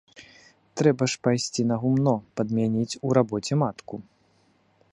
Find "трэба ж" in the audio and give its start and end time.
0.79-1.19